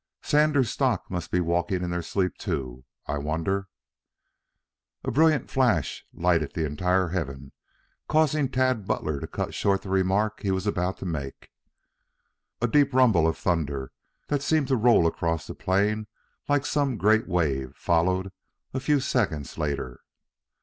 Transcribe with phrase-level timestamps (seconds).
[0.23, 2.85] "Sanders' stock must be walking in their sleep, too.
[3.05, 3.67] I wonder"
[5.03, 7.51] A brilliant flash lighted the entire heaven,
[8.09, 11.49] causing Tad Butler to cut short the remark he was about to make.
[12.63, 13.91] A deep rumble of thunder,
[14.27, 16.07] that seemed to roll across the plain
[16.49, 18.31] like some great wave, followed
[18.73, 20.01] a few seconds later.